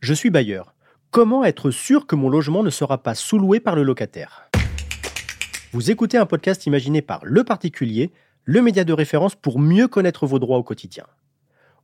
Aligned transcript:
Je 0.00 0.14
suis 0.14 0.30
bailleur. 0.30 0.74
Comment 1.10 1.44
être 1.44 1.70
sûr 1.70 2.06
que 2.06 2.14
mon 2.14 2.28
logement 2.28 2.62
ne 2.62 2.70
sera 2.70 3.02
pas 3.02 3.14
sous-loué 3.14 3.60
par 3.60 3.76
le 3.76 3.82
locataire? 3.82 4.48
Vous 5.72 5.90
écoutez 5.90 6.16
un 6.16 6.24
podcast 6.24 6.66
imaginé 6.66 7.02
par 7.02 7.24
Le 7.24 7.44
Particulier, 7.44 8.12
le 8.44 8.62
média 8.62 8.84
de 8.84 8.92
référence 8.92 9.34
pour 9.34 9.58
mieux 9.58 9.88
connaître 9.88 10.26
vos 10.26 10.38
droits 10.38 10.56
au 10.56 10.62
quotidien. 10.62 11.04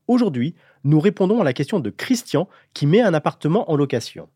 Aujourd'hui, 0.08 0.54
nous 0.84 1.00
répondons 1.00 1.40
à 1.40 1.44
la 1.44 1.52
question 1.52 1.80
de 1.80 1.90
Christian 1.90 2.48
qui 2.72 2.86
met 2.86 3.02
un 3.02 3.14
appartement 3.14 3.70
en 3.70 3.76
location. 3.76 4.28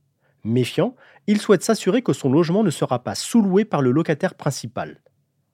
Méfiant, 0.45 0.95
il 1.27 1.41
souhaite 1.41 1.63
s'assurer 1.63 2.03
que 2.03 2.13
son 2.13 2.31
logement 2.31 2.65
ne 2.65 2.71
sera 2.71 3.03
pas 3.03 3.15
sous-loué 3.15 3.65
par 3.65 3.81
le 3.81 3.91
locataire 3.91 4.35
principal. 4.35 5.01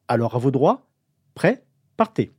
Alors 0.09 0.34
à 0.34 0.38
vos 0.38 0.50
droits? 0.50 0.86
Prêt 1.34 1.65
Partez 1.97 2.33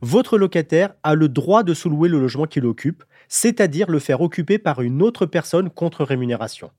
Votre 0.00 0.38
locataire 0.38 0.94
a 1.02 1.16
le 1.16 1.28
droit 1.28 1.64
de 1.64 1.74
sous-louer 1.74 2.08
le 2.08 2.20
logement 2.20 2.46
qu'il 2.46 2.66
occupe, 2.66 3.02
c'est-à-dire 3.26 3.90
le 3.90 3.98
faire 3.98 4.20
occuper 4.20 4.58
par 4.58 4.80
une 4.80 5.02
autre 5.02 5.26
personne 5.26 5.70
contre 5.70 6.04
rémunération. 6.04 6.70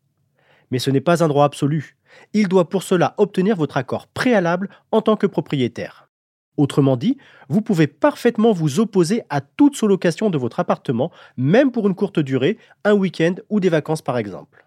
Mais 0.72 0.80
ce 0.80 0.90
n'est 0.90 1.02
pas 1.02 1.22
un 1.22 1.28
droit 1.28 1.44
absolu. 1.44 1.98
Il 2.32 2.48
doit 2.48 2.70
pour 2.70 2.84
cela 2.84 3.14
obtenir 3.18 3.58
votre 3.58 3.76
accord 3.76 4.08
préalable 4.08 4.70
en 4.92 5.02
tant 5.02 5.18
que 5.18 5.28
propriétaire. 5.28 6.08
Autrement 6.56 6.96
dit, 6.96 7.18
vous 7.50 7.62
pouvez 7.62 7.88
parfaitement 7.88 8.54
vous 8.54 8.80
opposer 8.80 9.24
à 9.30 9.42
toute 9.42 9.76
sous-location 9.76 10.30
de 10.30 10.38
votre 10.38 10.62
appartement, 10.62 11.12
même 11.36 11.72
pour 11.72 11.90
une 11.90 11.96
courte 11.96 12.20
durée, 12.20 12.58
un 12.86 12.94
week-end 12.94 13.36
ou 13.50 13.60
des 13.60 13.68
vacances 13.68 14.02
par 14.02 14.18
exemple. 14.18 14.65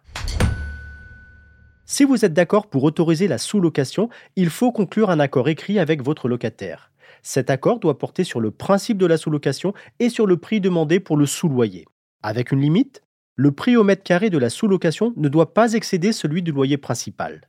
Si 1.91 2.05
vous 2.05 2.27
êtes 2.27 2.35
d'accord 2.35 2.67
pour 2.67 2.85
autoriser 2.85 3.29
la 3.29 3.39
sous-location, 3.39 4.11
il 4.37 4.51
faut 4.51 4.73
conclure 4.73 5.09
un 5.09 5.21
accord 5.21 5.49
écrit 5.49 5.79
avec 5.79 6.03
votre 6.03 6.29
locataire. 6.29 6.93
Cet 7.23 7.49
accord 7.49 7.81
doit 7.81 7.97
porter 7.97 8.25
sur 8.25 8.41
le 8.41 8.51
principe 8.51 8.99
de 8.99 9.07
la 9.07 9.17
sous-location 9.17 9.73
et 9.99 10.11
sur 10.11 10.27
le 10.27 10.37
prix 10.37 10.61
demandé 10.61 11.01
pour 11.01 11.17
le 11.17 11.25
sous-loyer. 11.25 11.87
Avec 12.23 12.53
une 12.53 12.61
limite, 12.61 13.03
le 13.37 13.53
prix 13.53 13.75
au 13.75 13.85
mètre 13.85 14.03
carré 14.03 14.29
de 14.29 14.37
la 14.37 14.51
sous-location 14.51 15.15
ne 15.17 15.31
doit 15.31 15.55
pas 15.55 15.73
excéder 15.73 16.13
celui 16.13 16.43
du 16.43 16.53
loyer 16.53 16.77
principal 16.77 17.49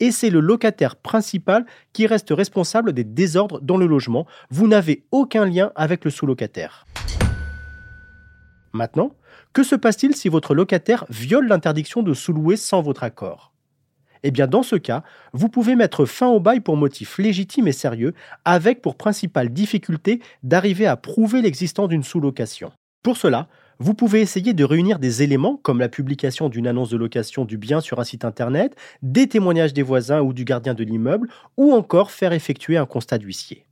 et 0.00 0.10
c'est 0.10 0.30
le 0.30 0.40
locataire 0.40 0.96
principal 0.96 1.66
qui 1.92 2.06
reste 2.06 2.30
responsable 2.30 2.92
des 2.92 3.04
désordres 3.04 3.60
dans 3.60 3.76
le 3.76 3.86
logement. 3.86 4.26
Vous 4.50 4.66
n'avez 4.66 5.04
aucun 5.12 5.46
lien 5.46 5.72
avec 5.76 6.04
le 6.04 6.10
sous-locataire. 6.10 6.86
Maintenant, 8.72 9.14
que 9.52 9.62
se 9.62 9.76
passe-t-il 9.76 10.16
si 10.16 10.28
votre 10.28 10.54
locataire 10.54 11.04
viole 11.10 11.46
l'interdiction 11.46 12.02
de 12.02 12.12
sous-louer 12.12 12.56
sans 12.56 12.82
votre 12.82 13.04
accord? 13.04 13.53
Eh 14.26 14.30
bien, 14.30 14.46
dans 14.46 14.62
ce 14.62 14.76
cas, 14.76 15.04
vous 15.34 15.50
pouvez 15.50 15.76
mettre 15.76 16.06
fin 16.06 16.28
au 16.28 16.40
bail 16.40 16.60
pour 16.60 16.78
motif 16.78 17.18
légitime 17.18 17.68
et 17.68 17.72
sérieux, 17.72 18.14
avec 18.46 18.80
pour 18.80 18.96
principale 18.96 19.50
difficulté 19.50 20.20
d'arriver 20.42 20.86
à 20.86 20.96
prouver 20.96 21.42
l'existence 21.42 21.90
d'une 21.90 22.02
sous-location. 22.02 22.72
Pour 23.02 23.18
cela, 23.18 23.48
vous 23.78 23.92
pouvez 23.92 24.22
essayer 24.22 24.54
de 24.54 24.64
réunir 24.64 24.98
des 24.98 25.22
éléments 25.22 25.60
comme 25.62 25.78
la 25.78 25.90
publication 25.90 26.48
d'une 26.48 26.66
annonce 26.66 26.88
de 26.88 26.96
location 26.96 27.44
du 27.44 27.58
bien 27.58 27.82
sur 27.82 28.00
un 28.00 28.04
site 28.04 28.24
internet, 28.24 28.74
des 29.02 29.26
témoignages 29.26 29.74
des 29.74 29.82
voisins 29.82 30.22
ou 30.22 30.32
du 30.32 30.44
gardien 30.44 30.72
de 30.72 30.84
l'immeuble, 30.84 31.28
ou 31.58 31.74
encore 31.74 32.10
faire 32.10 32.32
effectuer 32.32 32.78
un 32.78 32.86
constat 32.86 33.18
d'huissier. 33.18 33.66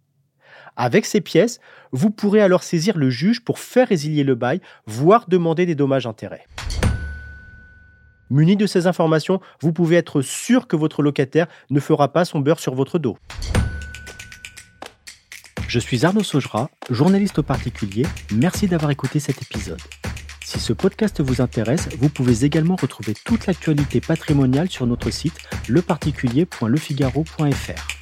Avec 0.76 1.06
ces 1.06 1.22
pièces, 1.22 1.60
vous 1.92 2.10
pourrez 2.10 2.42
alors 2.42 2.62
saisir 2.62 2.98
le 2.98 3.08
juge 3.08 3.42
pour 3.42 3.58
faire 3.58 3.88
résilier 3.88 4.22
le 4.22 4.34
bail, 4.34 4.60
voire 4.84 5.24
demander 5.28 5.64
des 5.64 5.74
dommages-intérêts. 5.74 6.44
Muni 8.32 8.56
de 8.56 8.66
ces 8.66 8.87
informations, 8.87 9.43
vous 9.60 9.75
pouvez 9.75 9.97
être 9.97 10.22
sûr 10.22 10.66
que 10.66 10.75
votre 10.75 11.03
locataire 11.03 11.48
ne 11.69 11.81
fera 11.81 12.15
pas 12.15 12.25
son 12.25 12.41
beurre 12.41 12.60
sur 12.60 12.75
votre 12.75 12.98
dos. 12.98 13.19
Je 15.69 15.78
suis 15.78 16.06
Arnaud 16.06 16.22
Saugera, 16.22 16.70
journaliste 16.88 17.41
au 17.41 17.43
particulier. 17.43 18.06
Merci 18.34 18.69
d'avoir 18.69 18.91
écouté 18.91 19.20
cet 19.20 19.43
épisode. 19.43 19.82
Si 20.47 20.60
ce 20.60 20.72
podcast 20.72 21.20
vous 21.20 21.43
intéresse, 21.43 21.91
vous 21.98 22.09
pouvez 22.09 22.47
également 22.47 22.76
retrouver 22.76 23.12
toute 23.22 23.47
l'actualité 23.47 24.00
patrimoniale 24.00 24.70
sur 24.70 24.87
notre 24.87 25.10
site 25.10 25.37
leparticulier.lefigaro.fr. 25.69 28.01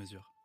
mesure. 0.00 0.39